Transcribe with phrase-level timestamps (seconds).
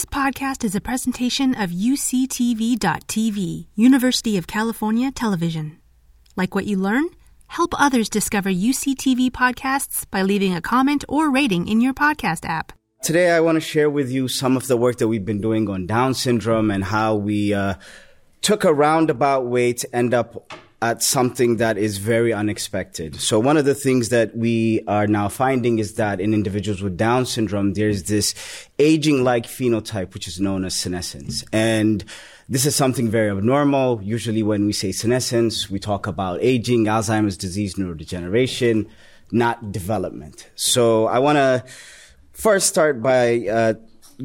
[0.00, 5.78] This podcast is a presentation of UCTV.tv, University of California Television.
[6.36, 7.04] Like what you learn?
[7.48, 12.72] Help others discover UCTV podcasts by leaving a comment or rating in your podcast app.
[13.02, 15.68] Today, I want to share with you some of the work that we've been doing
[15.68, 17.74] on Down syndrome and how we uh,
[18.40, 20.50] took a roundabout way to end up
[20.82, 23.20] at something that is very unexpected.
[23.20, 26.96] So one of the things that we are now finding is that in individuals with
[26.96, 28.34] Down syndrome, there's this
[28.78, 31.44] aging-like phenotype, which is known as senescence.
[31.52, 32.02] And
[32.48, 34.00] this is something very abnormal.
[34.02, 38.88] Usually when we say senescence, we talk about aging, Alzheimer's disease, neurodegeneration,
[39.30, 40.48] not development.
[40.54, 41.64] So I want to
[42.32, 43.74] first start by uh,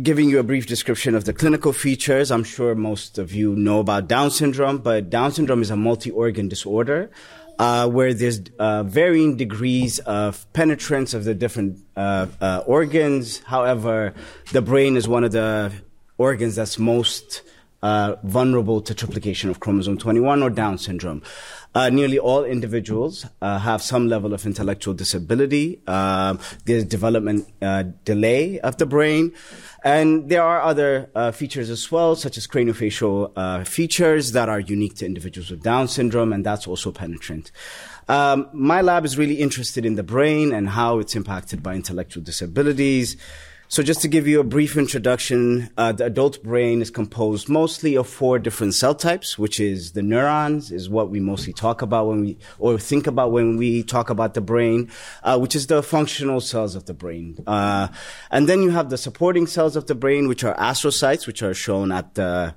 [0.02, 2.32] giving you a brief description of the clinical features.
[2.32, 6.48] I'm sure most of you know about Down syndrome, but Down syndrome is a multi-organ
[6.48, 7.10] disorder.
[7.58, 13.40] Uh, where there's uh, varying degrees of penetrance of the different uh, uh organs.
[13.44, 14.14] However,
[14.52, 15.72] the brain is one of the
[16.18, 17.44] organs that's most
[17.82, 21.22] uh, vulnerable to triplication of chromosome 21 or Down syndrome.
[21.76, 25.82] Uh, nearly all individuals uh, have some level of intellectual disability.
[25.86, 29.34] Uh, there's development uh, delay of the brain.
[29.84, 34.60] And there are other uh, features as well, such as craniofacial uh, features that are
[34.60, 37.52] unique to individuals with Down syndrome, and that's also penetrant.
[38.08, 42.24] Um, my lab is really interested in the brain and how it's impacted by intellectual
[42.24, 43.18] disabilities.
[43.68, 47.96] So just to give you a brief introduction, uh, the adult brain is composed mostly
[47.96, 52.08] of four different cell types, which is the neurons is what we mostly talk about
[52.08, 54.92] when we, or think about when we talk about the brain,
[55.24, 57.44] uh, which is the functional cells of the brain.
[57.48, 57.88] Uh,
[58.30, 61.56] and then you have the supporting cells of the brain, which are astrocytes, which are
[61.56, 62.54] shown at the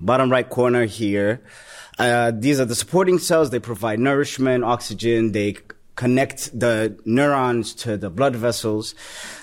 [0.00, 1.42] bottom right corner here.
[1.98, 3.50] Uh, these are the supporting cells.
[3.50, 5.32] They provide nourishment, oxygen.
[5.32, 5.56] They
[5.98, 8.94] connect the neurons to the blood vessels.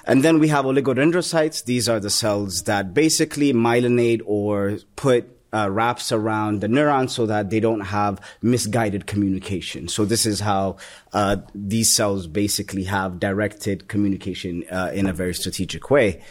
[0.05, 1.65] And then we have oligodendrocytes.
[1.65, 7.25] These are the cells that basically myelinate or put uh, wraps around the neurons so
[7.25, 9.89] that they don't have misguided communication.
[9.89, 10.77] So this is how
[11.11, 16.21] uh, these cells basically have directed communication uh, in a very strategic way.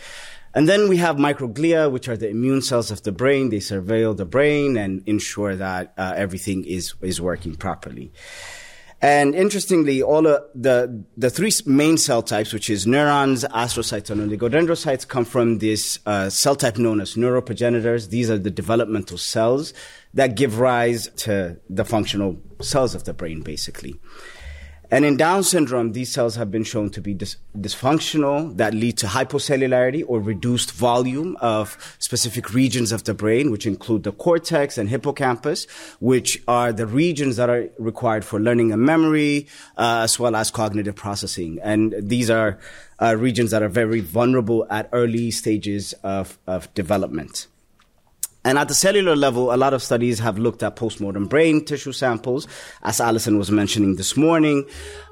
[0.55, 3.51] And then we have microglia, which are the immune cells of the brain.
[3.51, 8.13] They surveil the brain and ensure that uh, everything is is working properly.
[9.05, 14.19] And interestingly, all of the, the three main cell types, which is neurons, astrocytes, and
[14.19, 18.09] oligodendrocytes, come from this uh, cell type known as neuroprogenitors.
[18.09, 19.75] These are the developmental cells
[20.15, 24.01] that give rise to the functional cells of the brain, basically.
[24.95, 28.97] And in Down syndrome, these cells have been shown to be dis- dysfunctional that lead
[28.99, 34.79] to hypocellularity or reduced volume of specific regions of the brain, which include the cortex
[34.79, 35.67] and hippocampus,
[35.99, 40.53] which are the regions that are required for learning and memory, uh, as well as
[40.53, 41.59] cognitive processing.
[41.61, 42.61] And these are
[43.03, 47.49] uh, regions that are very vulnerable at early stages of, of development.
[48.45, 51.93] And at the cellular level, a lot of studies have looked at postmortem brain tissue
[51.93, 52.47] samples,
[52.83, 54.67] as Alysson was mentioning this morning,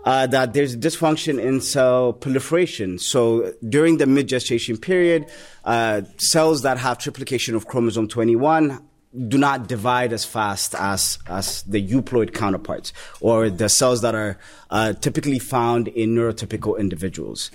[0.05, 2.99] uh, that there's dysfunction in cell proliferation.
[2.99, 5.31] So during the mid gestation period,
[5.65, 8.87] uh, cells that have triplication of chromosome 21
[9.29, 14.39] do not divide as fast as as the euploid counterparts or the cells that are
[14.71, 17.51] uh, typically found in neurotypical individuals.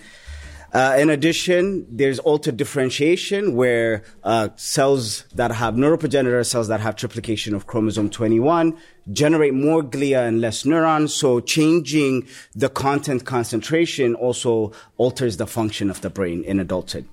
[0.74, 6.96] Uh, in addition, there's altered differentiation where uh, cells that have neuroprogenitor cells that have
[6.96, 8.78] triplication of chromosome 21
[9.12, 11.14] generate more glia and less neurons.
[11.14, 17.08] So changing the content concentration also alters the function of the brain in adulthood.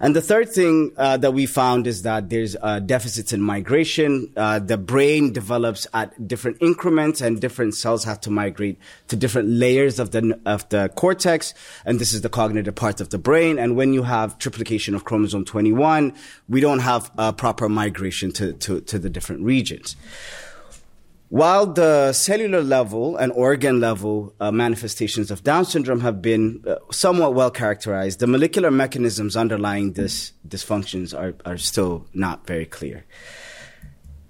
[0.00, 4.32] And the third thing uh, that we found is that there's uh, deficits in migration.
[4.36, 9.48] Uh, the brain develops at different increments, and different cells have to migrate to different
[9.48, 11.54] layers of the of the cortex.
[11.84, 13.58] And this is the cognitive part of the brain.
[13.58, 16.14] And when you have triplication of chromosome 21,
[16.48, 19.96] we don't have proper migration to, to, to the different regions.
[21.28, 26.76] While the cellular level and organ level uh, manifestations of Down syndrome have been uh,
[26.92, 33.06] somewhat well characterized, the molecular mechanisms underlying this dysfunctions are, are still not very clear.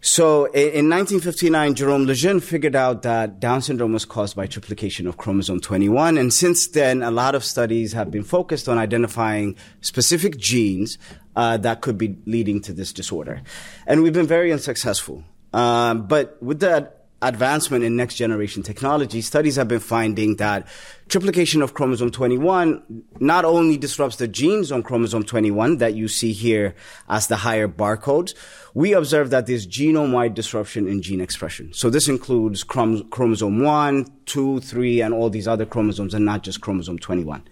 [0.01, 5.07] So in, in 1959, Jerome Lejeune figured out that Down syndrome was caused by triplication
[5.07, 6.17] of chromosome 21.
[6.17, 10.97] And since then, a lot of studies have been focused on identifying specific genes
[11.35, 13.43] uh, that could be leading to this disorder.
[13.87, 15.25] And we've been very unsuccessful.
[15.57, 16.93] Um, but with the
[17.23, 20.67] advancement in next generation technology, studies have been finding that
[21.09, 26.33] triplication of chromosome 21 not only disrupts the genes on chromosome 21 that you see
[26.33, 26.75] here
[27.09, 28.35] as the higher barcodes,
[28.75, 31.73] we observe that there's genome-wide disruption in gene expression.
[31.73, 36.43] So this includes chrom- chromosome 1, 2, 3, and all these other chromosomes and not
[36.43, 37.43] just chromosome 21.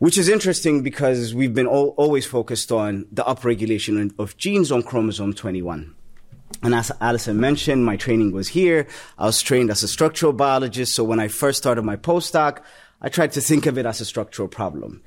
[0.00, 4.82] which is interesting because we've been al- always focused on the upregulation of genes on
[4.82, 5.94] chromosome 21.
[6.62, 8.86] And as Alysson mentioned, my training was here.
[9.18, 10.94] I was trained as a structural biologist.
[10.94, 12.62] So when I first started my postdoc,
[13.00, 15.02] I tried to think of it as a structural problem.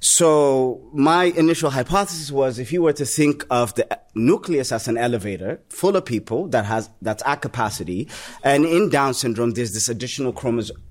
[0.00, 4.96] So my initial hypothesis was if you were to think of the nucleus as an
[4.96, 8.08] elevator full of people that has, that's at capacity,
[8.42, 10.34] and in Down syndrome, there's this additional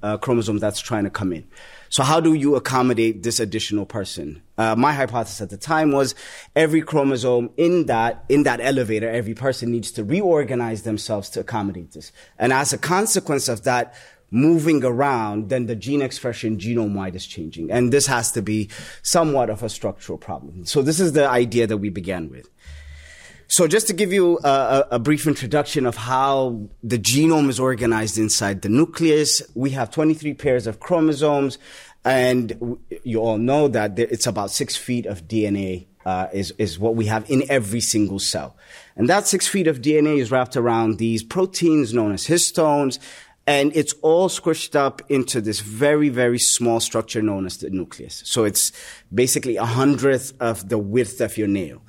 [0.03, 1.47] uh, chromosome that's trying to come in.
[1.89, 4.41] So how do you accommodate this additional person?
[4.57, 6.15] Uh, my hypothesis at the time was
[6.55, 11.91] every chromosome in that in that elevator, every person needs to reorganize themselves to accommodate
[11.91, 12.11] this.
[12.39, 13.95] And as a consequence of that
[14.35, 17.71] moving around, then the gene expression genome wide is changing.
[17.71, 18.69] And this has to be
[19.01, 20.65] somewhat of a structural problem.
[20.65, 22.49] So this is the idea that we began with.
[23.47, 28.17] So just to give you a, a, brief introduction of how the genome is organized
[28.17, 31.59] inside the nucleus, we have 23 pairs of chromosomes,
[32.03, 36.95] and you all know that it's about six feet of DNA uh, is is what
[36.95, 38.55] we have in every single cell,
[38.95, 42.99] and that six feet of DNA is wrapped around these proteins known as histones,
[43.47, 48.23] and it's all squished up into this very very small structure known as the nucleus.
[48.25, 48.71] So it's
[49.13, 51.81] basically a hundredth of the width of your nail.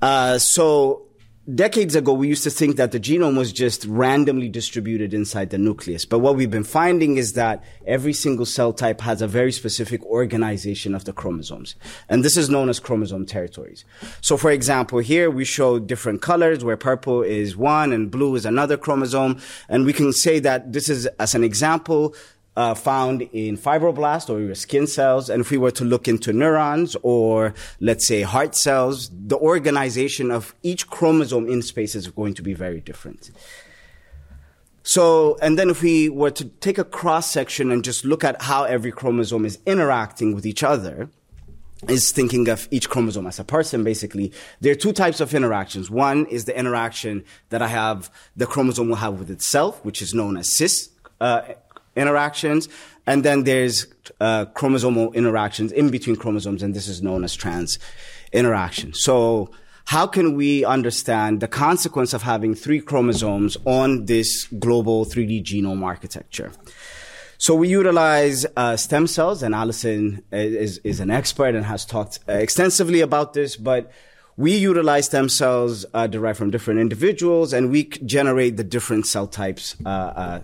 [0.00, 1.07] Uh, so
[1.54, 5.58] decades ago, we used to think that the genome was just randomly distributed inside the
[5.58, 6.04] nucleus.
[6.04, 10.04] But what we've been finding is that every single cell type has a very specific
[10.04, 11.74] organization of the chromosomes.
[12.08, 13.84] And this is known as chromosome territories.
[14.20, 18.44] So for example, here we show different colors where purple is one and blue is
[18.44, 19.40] another chromosome.
[19.68, 22.14] And we can say that this is, as an example,
[22.58, 25.30] uh, found in fibroblast or your skin cells.
[25.30, 30.32] And if we were to look into neurons or let's say heart cells, the organization
[30.32, 33.30] of each chromosome in space is going to be very different.
[34.82, 38.42] So, and then if we were to take a cross section and just look at
[38.42, 41.08] how every chromosome is interacting with each other,
[41.88, 44.32] is thinking of each chromosome as a person, basically.
[44.60, 45.92] There are two types of interactions.
[45.92, 50.12] One is the interaction that I have, the chromosome will have with itself, which is
[50.12, 50.90] known as cis
[51.20, 51.42] uh,
[51.98, 52.68] interactions.
[53.06, 53.86] And then there's
[54.20, 57.78] uh, chromosomal interactions in between chromosomes, and this is known as trans
[58.32, 58.92] interaction.
[58.94, 59.50] So
[59.86, 65.82] how can we understand the consequence of having three chromosomes on this global 3D genome
[65.82, 66.52] architecture?
[67.38, 72.18] So we utilize uh, stem cells, and Alysson is, is an expert and has talked
[72.28, 73.90] extensively about this, but
[74.36, 79.26] we utilize stem cells uh, derived from different individuals, and we generate the different cell
[79.26, 80.40] types uh, uh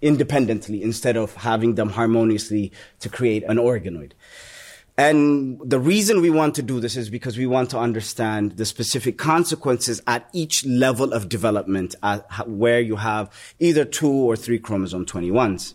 [0.00, 4.12] independently instead of having them harmoniously to create an organoid.
[4.98, 8.64] And the reason we want to do this is because we want to understand the
[8.64, 13.30] specific consequences at each level of development uh, where you have
[13.60, 15.74] either two or three chromosome 21s.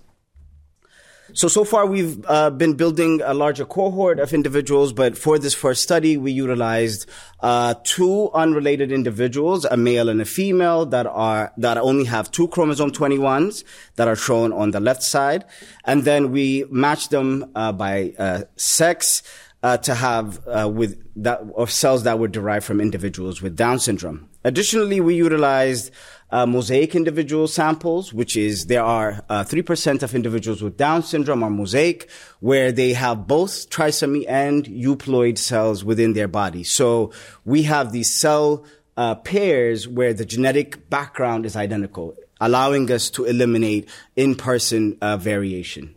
[1.35, 5.55] So, so far we've uh, been building a larger cohort of individuals, but for this
[5.55, 7.09] first study, we utilized
[7.39, 12.47] uh, two unrelated individuals, a male and a female, that are that only have two
[12.49, 13.63] chromosome 21s
[13.95, 15.43] that are shown on the left side,
[15.85, 19.23] and then we matched them uh, by uh, sex.
[19.63, 23.79] Uh, to have uh, with that of cells that were derived from individuals with Down
[23.79, 24.27] syndrome.
[24.43, 25.89] Additionally, we utilized
[26.33, 31.43] uh, mosaic individual samples, which is there are uh, 3% of individuals with Down syndrome
[31.43, 32.09] are mosaic,
[32.39, 36.63] where they have both trisomy and euploid cells within their body.
[36.63, 37.11] So
[37.45, 38.65] we have these cell
[38.97, 45.93] uh, pairs where the genetic background is identical, allowing us to eliminate in-person uh, variation.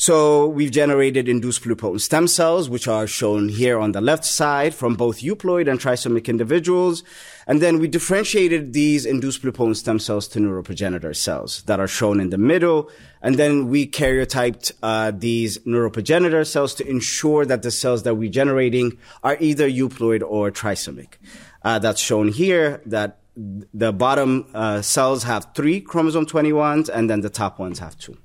[0.00, 4.74] So we've generated induced pluripotent stem cells, which are shown here on the left side
[4.74, 7.02] from both euploid and trisomic individuals.
[7.46, 12.18] And then we differentiated these induced pluripotent stem cells to neuroprogenitor cells that are shown
[12.18, 12.90] in the middle.
[13.20, 18.30] And then we karyotyped uh, these neuroprogenitor cells to ensure that the cells that we're
[18.30, 21.18] generating are either euploid or trisomic.
[21.62, 27.20] Uh, that's shown here that the bottom uh, cells have three chromosome 21s and then
[27.20, 28.16] the top ones have two.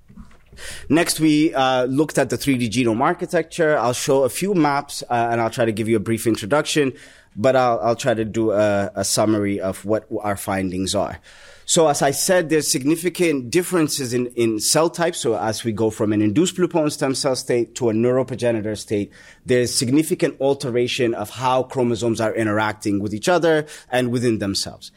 [0.90, 3.78] Next, we uh, looked at the 3D genome architecture.
[3.78, 6.94] I'll show a few maps uh, and I'll try to give you a brief introduction,
[7.36, 11.20] but I'll, I'll try to do a, a summary of what our findings are.
[11.68, 15.20] So as I said, there's significant differences in, in cell types.
[15.20, 19.12] So as we go from an induced pluripotent stem cell state to a neuroprogenitor state,
[19.48, 24.92] there's significant alteration of how chromosomes are interacting with each other and within themselves.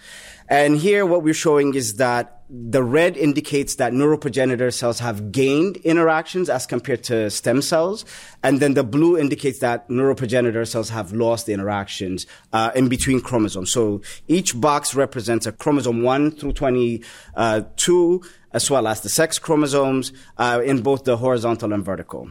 [0.46, 5.76] And here what we're showing is that the red indicates that neuroprogenitor cells have gained
[5.78, 8.06] interactions as compared to stem cells.
[8.42, 13.72] And then the blue indicates that neuroprogenitor cells have lost interactions uh, in between chromosomes.
[13.72, 20.12] So each box represents a chromosome 1 through 22, as well as the sex chromosomes
[20.38, 22.30] uh, in both the horizontal and vertical.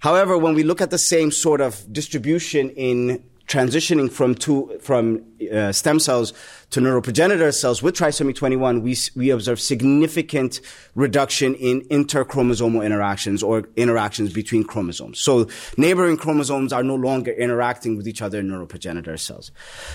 [0.00, 5.22] However, when we look at the same sort of distribution in transitioning from two, from
[5.52, 6.32] uh, stem cells
[6.70, 10.60] to neuroprogenitor cells with trisomy 21, we, we observe significant
[10.94, 15.20] reduction in interchromosomal interactions or interactions between chromosomes.
[15.20, 19.52] So neighboring chromosomes are no longer interacting with each other in neuroprogenitor cells.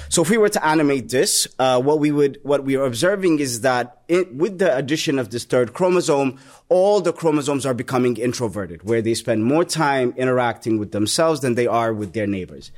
[0.09, 3.39] So if we were to animate this, uh, what we would, what we are observing
[3.39, 6.37] is that it, with the addition of this third chromosome,
[6.69, 11.55] all the chromosomes are becoming introverted, where they spend more time interacting with themselves than
[11.55, 12.71] they are with their neighbors.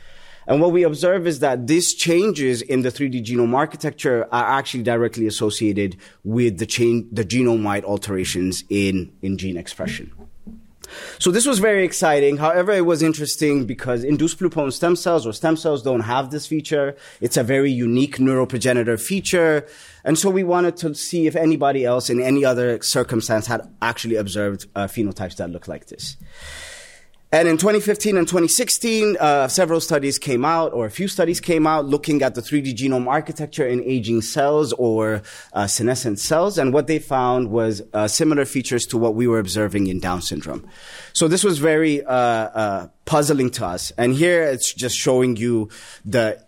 [0.47, 4.83] And what we observe is that these changes in the 3D genome architecture are actually
[4.83, 10.11] directly associated with the, chain, the genome-wide alterations in, in gene expression.
[11.19, 12.37] So this was very exciting.
[12.37, 16.47] However, it was interesting because induced pluripotent stem cells or stem cells don't have this
[16.47, 16.95] feature.
[17.21, 19.67] It's a very unique neuroprogenitor feature.
[20.03, 24.15] And so we wanted to see if anybody else in any other circumstance had actually
[24.15, 26.17] observed uh, phenotypes that look like this.
[27.31, 31.67] And in 2015 and 2016, uh, several studies came out, or a few studies came
[31.67, 35.21] out, looking at the 3D genome architecture in aging cells or
[35.53, 36.57] uh, senescent cells.
[36.57, 40.23] And what they found was uh, similar features to what we were observing in Down
[40.23, 40.67] syndrome.
[41.13, 43.91] So this was very uh, uh, puzzling to us.
[43.91, 45.69] And here it's just showing you
[46.03, 46.43] the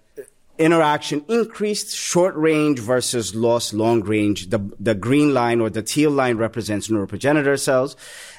[0.57, 4.49] interaction increased short range versus lost long range.
[4.49, 7.95] The, the green line or the teal line represents neuroprogenitor cells.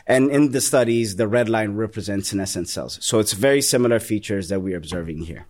[0.07, 2.99] And in the studies, the red line represents senescent cells.
[3.03, 5.47] So it's very similar features that we're observing here.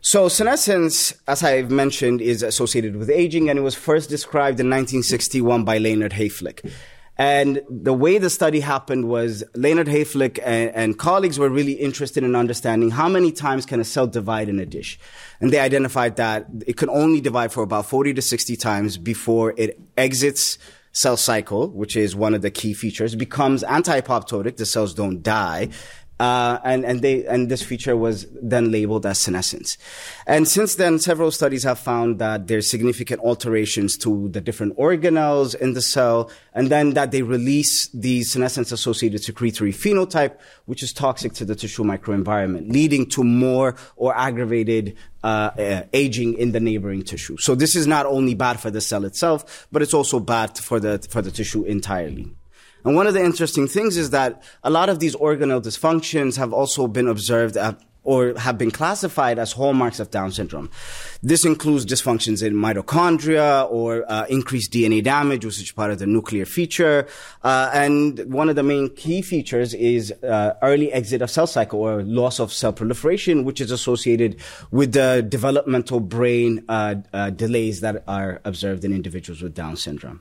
[0.00, 4.70] So senescence, as I've mentioned, is associated with aging, and it was first described in
[4.70, 6.70] 1961 by Leonard Hayflick.
[7.18, 12.22] And the way the study happened was Leonard Hayflick and, and, colleagues were really interested
[12.22, 14.98] in understanding how many times can a cell divide in a dish.
[15.40, 19.54] And they identified that it can only divide for about 40 to 60 times before
[19.56, 20.58] it exits
[20.96, 24.56] cell cycle, which is one of the key features, becomes anti-apoptotic.
[24.56, 25.68] The cells don't die.
[26.18, 29.76] Uh, and and they and this feature was then labeled as senescence.
[30.26, 35.54] And since then, several studies have found that there's significant alterations to the different organelles
[35.54, 41.34] in the cell, and then that they release the senescence-associated secretory phenotype, which is toxic
[41.34, 47.02] to the tissue microenvironment, leading to more or aggravated uh, uh, aging in the neighboring
[47.02, 47.36] tissue.
[47.36, 50.80] So this is not only bad for the cell itself, but it's also bad for
[50.80, 52.32] the for the tissue entirely.
[52.86, 56.52] And one of the interesting things is that a lot of these organelle dysfunctions have
[56.52, 60.70] also been observed at or have been classified as hallmarks of Down syndrome.
[61.24, 66.06] This includes dysfunctions in mitochondria or uh, increased DNA damage, which is part of the
[66.06, 67.08] nuclear feature.
[67.42, 71.80] Uh, and one of the main key features is uh, early exit of cell cycle
[71.80, 74.36] or loss of cell proliferation, which is associated
[74.70, 80.20] with the developmental brain uh, uh, delays that are observed in individuals with Down syndrome.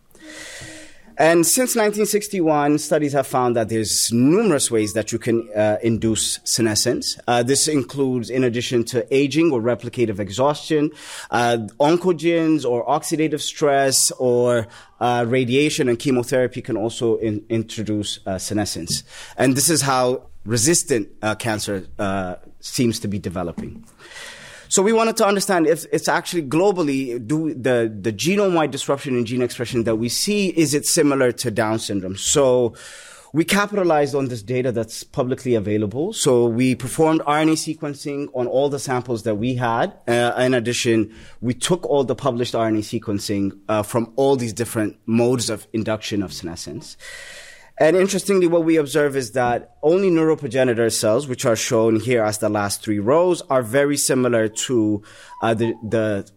[1.17, 6.39] And since 1961, studies have found that there's numerous ways that you can uh, induce
[6.43, 7.17] senescence.
[7.27, 10.91] Uh, this includes, in addition to aging or replicative exhaustion,
[11.31, 14.67] uh, oncogenes or oxidative stress or
[15.00, 19.03] uh, radiation and chemotherapy can also in- introduce uh, senescence.
[19.38, 21.88] And this is how resistant uh, cancer
[22.60, 23.86] seems to be developing.
[24.69, 29.25] So we wanted to understand if it's actually globally, do the, the genome-wide disruption in
[29.25, 32.15] gene expression that we see, is it similar to Down syndrome?
[32.17, 32.75] So
[33.36, 36.13] we capitalized on this data that's publicly available.
[36.13, 39.93] So we performed RNA sequencing on all the samples that we had.
[40.07, 44.98] Uh, in addition, we took all the published RNA sequencing uh, from all these different
[45.05, 46.95] modes of induction of senescence.
[47.77, 52.38] And interestingly, what we observe is that only neuroprogenitor cells, which are shown here as
[52.38, 55.03] the last three rows, are very similar to
[55.41, 56.29] uh, the, the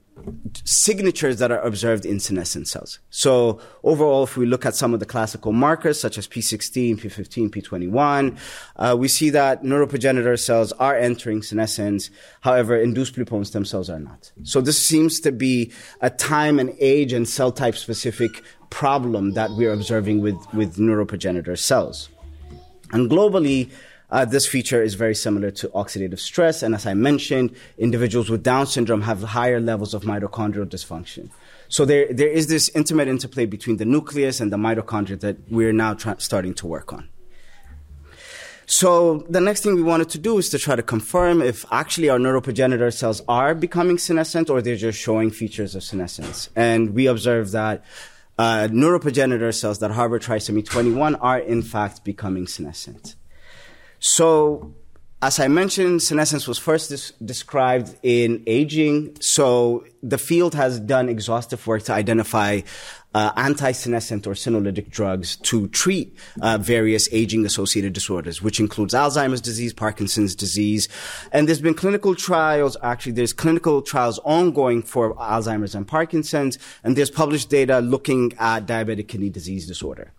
[0.64, 2.98] signatures that are observed in senescent cells.
[3.10, 7.50] So overall, if we look at some of the classical markers such as P16, P15,
[7.50, 8.38] P21,
[8.76, 12.10] uh, we see that neuroprogenitor cells are entering senescence.
[12.40, 14.32] However, induced pluripotent stem cells are not.
[14.42, 19.50] So this seems to be a time and age and cell type specific problem that
[19.52, 22.08] we're observing with, with neuroprogenitor cells.
[22.92, 23.70] And globally,
[24.10, 26.62] uh, this feature is very similar to oxidative stress.
[26.62, 31.30] And as I mentioned, individuals with Down syndrome have higher levels of mitochondrial dysfunction.
[31.68, 35.72] So there, there is this intimate interplay between the nucleus and the mitochondria that we're
[35.72, 37.08] now tra- starting to work on.
[38.64, 42.10] So the next thing we wanted to do is to try to confirm if actually
[42.10, 46.50] our neuroprogenitor cells are becoming senescent or they're just showing features of senescence.
[46.54, 47.82] And we observed that
[48.38, 53.16] uh, neuroprogenitor cells that harbor trisomy 21 are in fact becoming senescent.
[53.98, 54.74] So
[55.20, 59.16] as I mentioned, senescence was first described in aging.
[59.20, 62.60] So the field has done exhaustive work to identify
[63.14, 69.72] uh, anti-senescent or senolytic drugs to treat uh, various aging-associated disorders, which includes Alzheimer's disease,
[69.72, 70.88] Parkinson's disease,
[71.32, 72.76] and there's been clinical trials.
[72.82, 78.66] Actually, there's clinical trials ongoing for Alzheimer's and Parkinson's, and there's published data looking at
[78.66, 80.12] diabetic kidney disease disorder.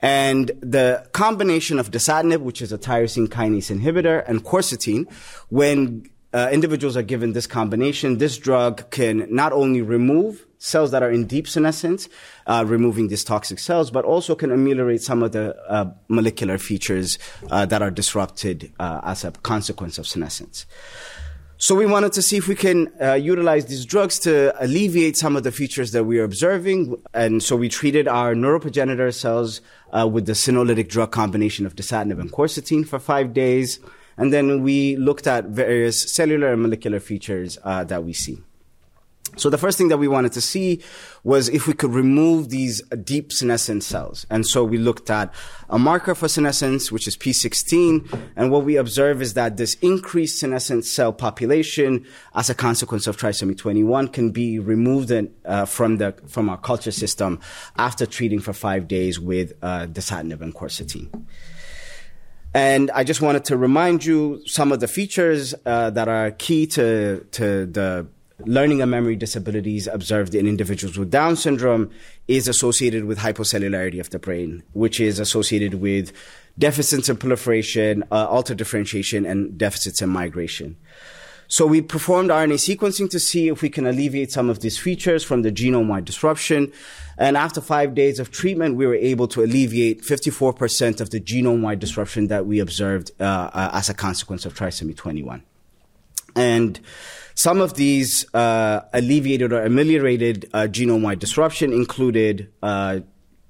[0.00, 5.10] And the combination of dasatinib, which is a tyrosine kinase inhibitor, and quercetin,
[5.48, 11.02] when uh, individuals are given this combination, this drug can not only remove cells that
[11.02, 12.08] are in deep senescence,
[12.46, 17.18] uh, removing these toxic cells, but also can ameliorate some of the uh, molecular features
[17.50, 20.66] uh, that are disrupted uh, as a consequence of senescence.
[21.60, 25.34] So we wanted to see if we can uh, utilize these drugs to alleviate some
[25.34, 27.02] of the features that we are observing.
[27.12, 29.60] And so we treated our neuroprogenitor cells
[29.92, 33.80] uh, with the senolytic drug combination of dasatinib and quercetin for five days.
[34.16, 38.38] And then we looked at various cellular and molecular features uh, that we see.
[39.38, 40.82] So the first thing that we wanted to see
[41.22, 44.26] was if we could remove these deep senescent cells.
[44.30, 45.32] And so we looked at
[45.70, 48.30] a marker for senescence, which is P16.
[48.36, 52.04] And what we observe is that this increased senescent cell population
[52.34, 56.58] as a consequence of trisomy 21 can be removed in, uh, from the, from our
[56.58, 57.38] culture system
[57.76, 61.26] after treating for five days with, uh, dasatinib and quercetin.
[62.54, 66.66] And I just wanted to remind you some of the features uh, that are key
[66.68, 68.08] to, to the
[68.44, 71.90] learning and memory disabilities observed in individuals with Down syndrome
[72.28, 76.12] is associated with hypocellularity of the brain, which is associated with
[76.58, 80.76] deficits in proliferation, uh, altered differentiation, and deficits in migration.
[81.50, 85.24] So we performed RNA sequencing to see if we can alleviate some of these features
[85.24, 86.70] from the genome-wide disruption.
[87.16, 91.80] And after five days of treatment, we were able to alleviate 54% of the genome-wide
[91.80, 95.42] disruption that we observed uh, uh, as a consequence of trisomy 21.
[96.36, 96.78] And
[97.38, 102.98] some of these uh, alleviated or ameliorated uh, genome-wide disruption included uh,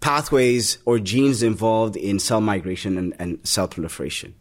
[0.00, 4.34] pathways or genes involved in cell migration and, and, cell proliferation.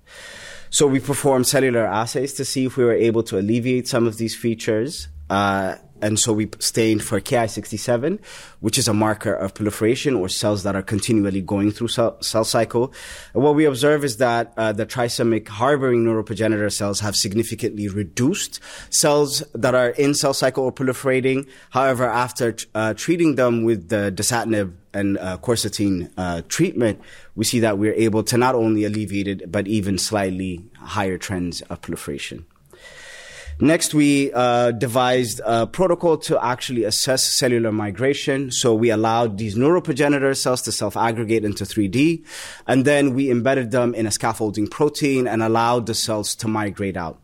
[0.69, 4.17] So we performed cellular assays to see if we were able to alleviate some of
[4.17, 5.07] these features.
[5.29, 8.19] Uh, and so we stained for Ki67,
[8.59, 12.43] which is a marker of proliferation or cells that are continually going through cell, cell
[12.43, 12.93] cycle.
[13.33, 18.59] And what we observe is that uh, the trisomic harboring neuroprogenitor cells have significantly reduced
[18.89, 21.47] cells that are in cell cycle or proliferating.
[21.71, 27.01] However, after uh, treating them with the dasatinib and uh, quercetin uh, treatment,
[27.35, 31.61] we see that we're able to not only alleviate it, but even slightly higher trends
[31.63, 32.45] of proliferation.
[33.59, 38.51] Next, we uh, devised a protocol to actually assess cellular migration.
[38.51, 42.23] So we allowed these neuroprogenitor cells to self-aggregate into 3D,
[42.67, 46.97] and then we embedded them in a scaffolding protein and allowed the cells to migrate
[46.97, 47.19] out.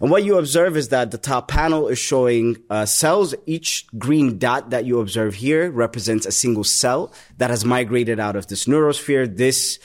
[0.00, 3.34] And what you observe is that the top panel is showing uh, cells.
[3.44, 8.36] Each green dot that you observe here represents a single cell that has migrated out
[8.36, 9.36] of this neurosphere.
[9.36, 9.78] This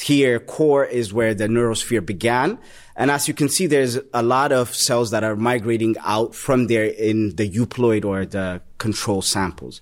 [0.00, 2.58] here core is where the neurosphere began.
[2.96, 6.66] And as you can see, there's a lot of cells that are migrating out from
[6.66, 9.80] there in the euploid or the control samples.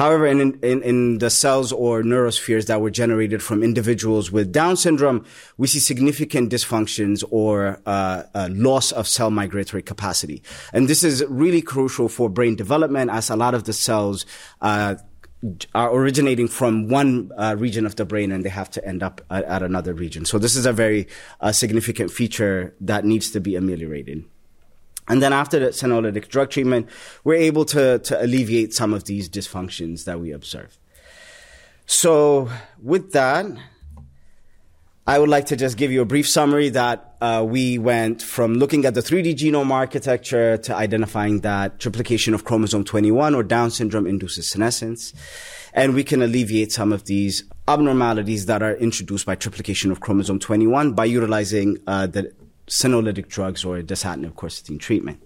[0.00, 4.78] However, in, in, in, the cells or neurospheres that were generated from individuals with Down
[4.78, 5.26] syndrome,
[5.58, 10.42] we see significant dysfunctions or uh, uh, loss of cell migratory capacity.
[10.72, 14.24] And this is really crucial for brain development as a lot of the cells
[14.62, 14.94] uh,
[15.74, 19.20] are originating from one uh, region of the brain and they have to end up
[19.30, 20.24] at, at another region.
[20.24, 21.08] So this is a very
[21.40, 24.24] uh, significant feature that needs to be ameliorated.
[25.08, 26.88] And then after the senolytic drug treatment,
[27.24, 30.78] we're able to, to alleviate some of these dysfunctions that we observe.
[31.86, 32.48] So
[32.80, 33.46] with that,
[35.10, 38.54] I would like to just give you a brief summary that uh, we went from
[38.54, 43.72] looking at the 3D genome architecture to identifying that triplication of chromosome 21 or Down
[43.72, 45.12] syndrome induces senescence.
[45.74, 50.38] And we can alleviate some of these abnormalities that are introduced by triplication of chromosome
[50.38, 52.32] 21 by utilizing uh, the
[52.68, 55.20] senolytic drugs or dasatinib quercetin treatment.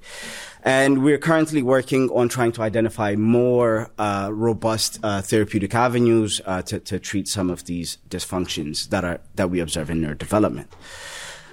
[0.66, 6.62] And we're currently working on trying to identify more uh, robust uh, therapeutic avenues uh,
[6.62, 10.68] to, to treat some of these dysfunctions that are that we observe in neurodevelopment.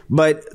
[0.10, 0.46] But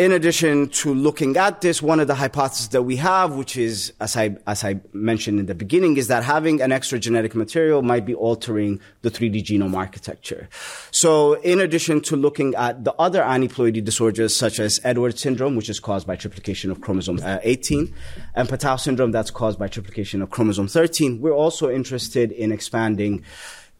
[0.00, 3.92] in addition to looking at this, one of the hypotheses that we have, which is,
[4.00, 7.82] as I, as I mentioned in the beginning, is that having an extra genetic material
[7.82, 10.48] might be altering the 3D genome architecture.
[10.90, 15.68] So in addition to looking at the other aneuploidy disorders, such as Edwards syndrome, which
[15.68, 17.94] is caused by triplication of chromosome uh, 18,
[18.34, 23.22] and Patau syndrome, that's caused by triplication of chromosome 13, we're also interested in expanding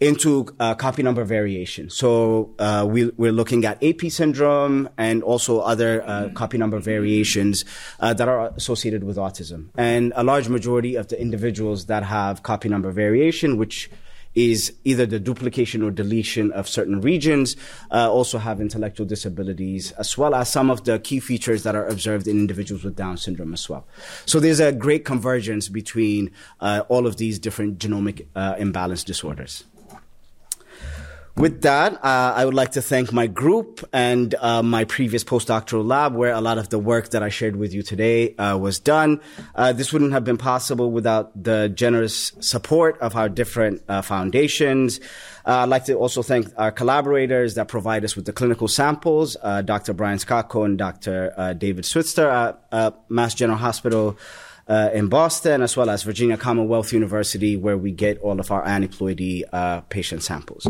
[0.00, 1.90] into uh, copy number variation.
[1.90, 7.66] So uh, we, are looking at AP syndrome and also other uh, copy number variations
[8.00, 9.68] uh, that are associated with autism.
[9.76, 13.90] And a large majority of the individuals that have copy number variation, which
[14.34, 17.56] is either the duplication or deletion of certain regions,
[17.90, 21.84] uh, also have intellectual disabilities, as well as some of the key features that are
[21.86, 23.88] observed in individuals with Down syndrome as well.
[24.26, 29.64] So there's a great convergence between uh, all of these different genomic imbalance disorders.
[31.36, 35.86] With that, uh, I would like to thank my group and uh, my previous postdoctoral
[35.86, 38.78] lab, where a lot of the work that I shared with you today uh, was
[38.78, 39.20] done.
[39.54, 45.00] Uh, this wouldn't have been possible without the generous support of our different uh, foundations.
[45.46, 49.36] Uh, I'd like to also thank our collaborators that provide us with the clinical samples,
[49.64, 49.94] Dr.
[49.94, 51.54] Brian Skotko and Dr.
[51.56, 54.18] David Switzer at Mass General Hospital
[54.70, 58.64] uh, in Boston, as well as Virginia Commonwealth University, where we get all of our
[58.64, 60.66] aneuploidy uh, patient samples.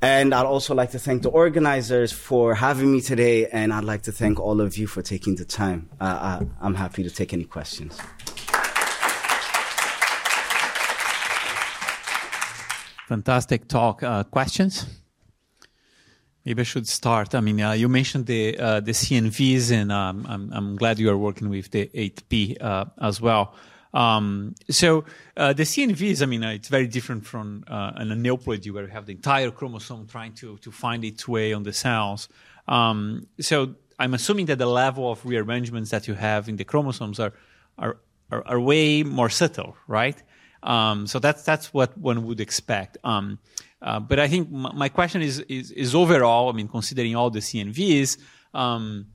[0.00, 4.02] And I'd also like to thank the organizers for having me today, and I'd like
[4.02, 5.90] to thank all of you for taking the time.
[6.00, 8.00] Uh, I, I'm happy to take any questions.
[13.08, 14.02] Fantastic talk.
[14.02, 15.03] Uh, questions?
[16.44, 17.34] Maybe I should start.
[17.34, 21.10] I mean, uh, you mentioned the uh, the CNVs, and um, I'm I'm glad you
[21.10, 23.54] are working with the 8P uh, as well.
[23.94, 25.04] Um, so
[25.36, 28.90] uh, the CNVs, I mean, uh, it's very different from uh, an aneuploidy where you
[28.90, 32.28] have the entire chromosome trying to to find its way on the cells.
[32.68, 37.20] Um, so I'm assuming that the level of rearrangements that you have in the chromosomes
[37.20, 37.32] are
[37.78, 37.96] are
[38.30, 40.20] are, are way more subtle, right?
[40.62, 42.98] Um, so that's that's what one would expect.
[43.84, 46.48] Uh, but I think my question is overall.
[46.48, 48.16] I mean, considering all the CNVs,
[48.54, 49.08] um,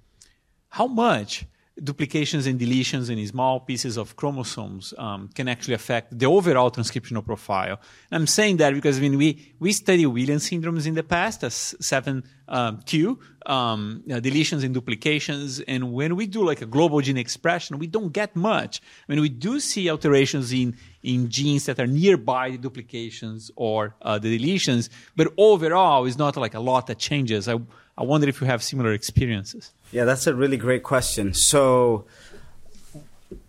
[0.69, 1.45] how much
[1.83, 7.25] duplications and deletions in small pieces of chromosomes um, can actually affect the overall transcriptional
[7.25, 7.79] profile.
[8.11, 11.43] And I'm saying that because I mean we we study Williams syndromes in the past
[11.43, 17.01] as seven um, Q um, deletions and duplications, and when we do like a global
[17.01, 18.81] gene expression, we don't get much.
[19.07, 23.95] I mean we do see alterations in in genes that are nearby the duplications or
[24.01, 27.47] uh, the deletions, but overall, it's not like a lot that changes.
[27.47, 27.55] I
[27.99, 29.73] I wonder if you have similar experiences.
[29.91, 31.33] Yeah, that's a really great question.
[31.33, 32.05] So,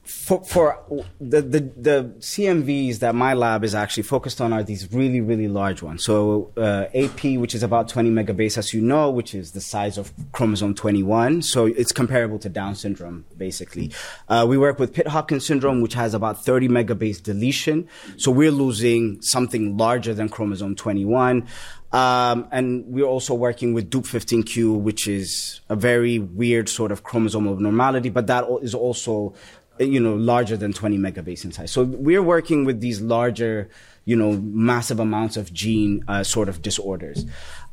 [0.03, 0.79] for, for
[1.21, 5.47] the, the, the CNVs that my lab is actually focused on are these really, really
[5.47, 6.03] large ones.
[6.03, 9.97] So, uh, AP, which is about 20 megabase, as you know, which is the size
[9.97, 11.43] of chromosome 21.
[11.43, 13.93] So, it's comparable to Down syndrome, basically.
[14.29, 17.89] Uh, we work with Pitt Hopkins syndrome, which has about 30 megabase deletion.
[18.17, 21.47] So, we're losing something larger than chromosome 21.
[21.93, 27.53] Um, and we're also working with DUP15Q, which is a very weird sort of chromosomal
[27.53, 29.35] abnormality, but that is also,
[29.79, 31.73] you know, larger than 20 megabase in size.
[31.73, 33.71] So we're working with these larger,
[34.05, 37.25] you know, massive amounts of gene uh, sort of disorders.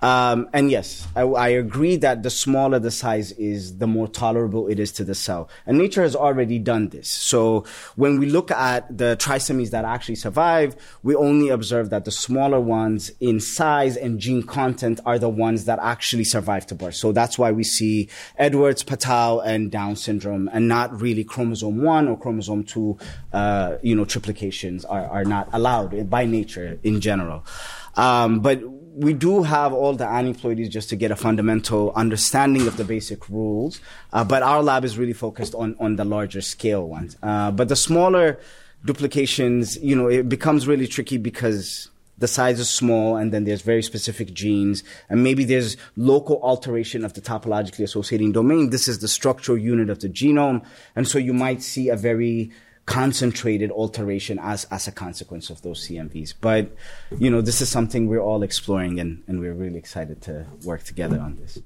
[0.01, 4.67] Um, and yes, I, I, agree that the smaller the size is, the more tolerable
[4.67, 5.49] it is to the cell.
[5.65, 7.09] And nature has already done this.
[7.09, 12.11] So when we look at the trisomies that actually survive, we only observe that the
[12.11, 16.93] smaller ones in size and gene content are the ones that actually survive to birth.
[16.93, 22.07] So that's why we see Edwards, Patau, and Down syndrome, and not really chromosome one
[22.07, 22.99] or chromosome two,
[23.33, 27.45] uh, you know, triplications are, are not allowed by nature in general.
[27.95, 28.61] Um, but
[28.97, 33.29] we do have all the aneuploidies just to get a fundamental understanding of the basic
[33.29, 33.79] rules.
[34.11, 37.15] Uh, but our lab is really focused on, on the larger scale ones.
[37.21, 38.39] Uh, but the smaller
[38.85, 43.61] duplications, you know, it becomes really tricky because the size is small and then there's
[43.61, 48.71] very specific genes and maybe there's local alteration of the topologically associating domain.
[48.71, 50.65] This is the structural unit of the genome.
[50.95, 52.51] And so you might see a very
[52.87, 56.33] concentrated alteration as, as a consequence of those CNVs.
[56.39, 56.71] But,
[57.19, 60.83] you know, this is something we're all exploring and, and we're really excited to work
[60.83, 61.59] together on this.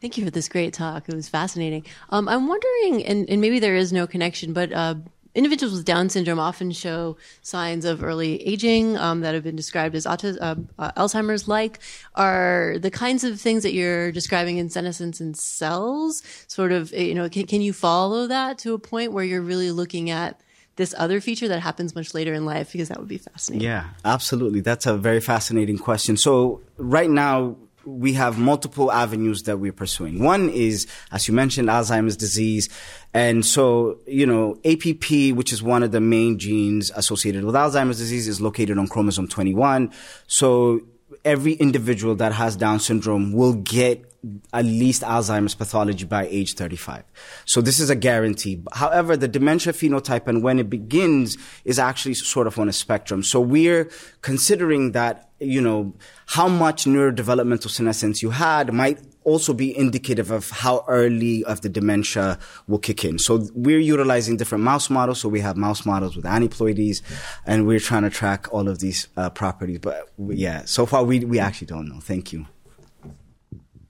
[0.00, 1.08] Thank you for this great talk.
[1.08, 1.84] It was fascinating.
[2.10, 4.94] Um, I'm wondering, and, and, maybe there is no connection, but uh,
[5.34, 9.96] individuals with Down syndrome often show signs of early aging um, that have been described
[9.96, 10.54] as uh, uh,
[10.96, 11.80] Alzheimer's like.
[12.14, 17.14] Are the kinds of things that you're describing in senescence in cells sort of, you
[17.14, 20.40] know, can, can you follow that to a point where you're really looking at
[20.76, 22.72] this other feature that happens much later in life?
[22.72, 23.66] Because that would be fascinating.
[23.66, 24.60] Yeah, absolutely.
[24.60, 26.16] That's a very fascinating question.
[26.16, 30.22] So right now, we have multiple avenues that we're pursuing.
[30.22, 32.68] One is, as you mentioned, Alzheimer's disease.
[33.12, 37.98] And so, you know, APP, which is one of the main genes associated with Alzheimer's
[37.98, 39.92] disease, is located on chromosome 21.
[40.26, 40.80] So
[41.24, 44.11] every individual that has Down syndrome will get
[44.52, 47.02] at least Alzheimer's pathology by age 35.
[47.44, 48.62] So this is a guarantee.
[48.72, 53.24] However, the dementia phenotype and when it begins is actually sort of on a spectrum.
[53.24, 55.94] So we're considering that, you know,
[56.26, 61.68] how much neurodevelopmental senescence you had might also be indicative of how early of the
[61.68, 63.18] dementia will kick in.
[63.18, 65.20] So we're utilizing different mouse models.
[65.20, 67.02] So we have mouse models with aneuploidies
[67.44, 69.80] and we're trying to track all of these uh, properties.
[69.80, 71.98] But yeah, so far we, we actually don't know.
[71.98, 72.46] Thank you.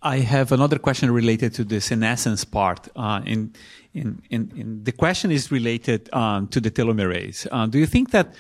[0.03, 2.89] I have another question related to the senescence part.
[2.97, 3.55] Uh, in,
[3.95, 7.47] in, in, in, the question is related um, to the telomerase.
[7.51, 8.35] Uh, do you think that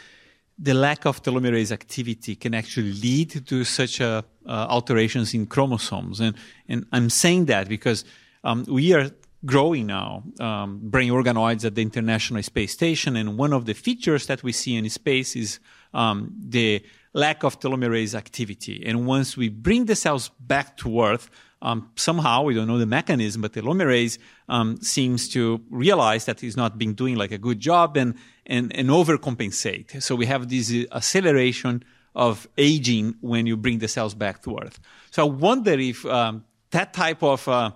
[0.58, 6.20] the lack of telomerase activity can actually lead to such uh, alterations in chromosomes?
[6.20, 6.34] And,
[6.68, 8.04] and I'm saying that because
[8.42, 9.10] um, we are
[9.44, 14.26] growing now um, brain organoids at the International Space Station, and one of the features
[14.26, 15.60] that we see in space is
[15.94, 18.82] um, the lack of telomerase activity.
[18.84, 21.30] And once we bring the cells back to Earth,
[21.62, 26.56] um, somehow we don't know the mechanism, but telomerase um, seems to realize that it's
[26.56, 30.02] not being doing like a good job and and and overcompensate.
[30.02, 34.58] So we have this uh, acceleration of aging when you bring the cells back to
[34.58, 34.78] Earth.
[35.10, 37.70] So I wonder if um, that type of uh,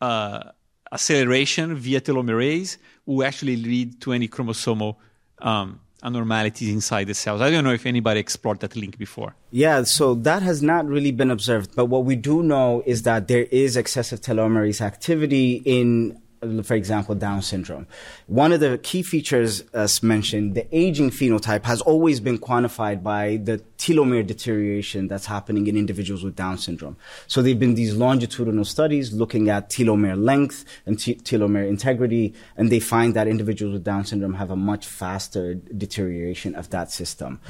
[0.00, 0.50] uh,
[0.92, 2.76] acceleration via telomerase
[3.06, 4.96] will actually lead to any chromosomal
[5.38, 7.40] um, abnormalities inside the cells.
[7.40, 9.34] I don't know if anybody explored that link before.
[9.50, 11.74] Yeah, so that has not really been observed.
[11.74, 16.20] But what we do know is that there is excessive telomerase activity in
[16.62, 17.86] for example, Down syndrome.
[18.26, 23.36] One of the key features, as mentioned, the aging phenotype has always been quantified by
[23.36, 26.96] the telomere deterioration that's happening in individuals with Down syndrome.
[27.26, 32.34] So there have been these longitudinal studies looking at telomere length and t- telomere integrity,
[32.56, 36.90] and they find that individuals with Down syndrome have a much faster deterioration of that
[36.90, 37.40] system.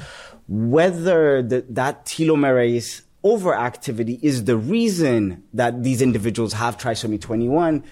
[0.47, 7.83] Whether the, that telomerase overactivity is the reason that these individuals have trisomy 21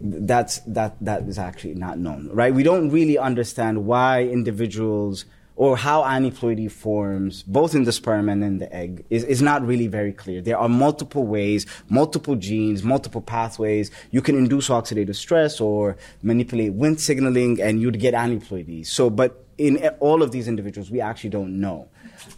[0.00, 2.54] that's that that is actually not known, right?
[2.54, 8.42] We don't really understand why individuals or how aneuploidy forms, both in the sperm and
[8.42, 10.40] in the egg, is, is not really very clear.
[10.40, 13.90] There are multiple ways, multiple genes, multiple pathways.
[14.10, 18.86] You can induce oxidative stress or manipulate Wnt signaling, and you'd get aneuploidy.
[18.86, 21.88] So, but in all of these individuals, we actually don't know.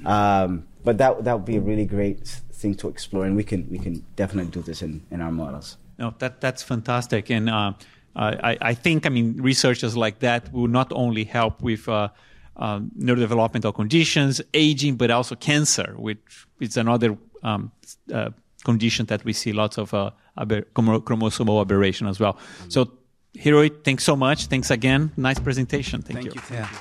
[0.05, 3.69] Um, but that that would be a really great thing to explore, and we can
[3.71, 5.77] we can definitely do this in, in our models.
[6.03, 7.75] No, that that's fantastic, and uh,
[8.17, 12.09] I, I think I mean researchers like that will not only help with uh,
[12.57, 16.19] uh, neurodevelopmental conditions, aging, but also cancer, which
[16.59, 17.71] is another um,
[18.13, 18.31] uh,
[18.65, 22.33] condition that we see lots of uh, aber- chromosomal aberration as well.
[22.33, 22.71] Mm-hmm.
[22.71, 22.93] So,
[23.37, 24.47] Hiruy, thanks so much.
[24.47, 25.13] Thanks again.
[25.17, 26.03] Nice presentation.
[26.03, 26.33] Thank, thank you.
[26.35, 26.41] you.
[26.41, 26.79] Thank you.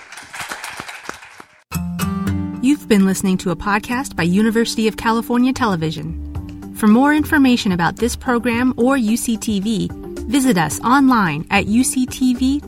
[2.63, 6.30] You've been listening to a podcast by University of California Television.
[6.81, 9.91] For more information about this program or UCTV,
[10.25, 12.65] visit us online at uctv.tv